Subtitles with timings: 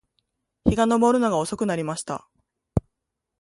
[0.65, 2.27] 日が登るのが遅くなりました